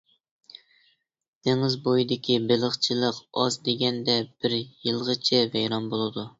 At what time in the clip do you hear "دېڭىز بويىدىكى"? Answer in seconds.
1.47-2.39